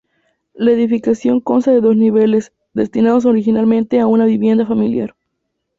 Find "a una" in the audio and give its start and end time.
3.99-4.25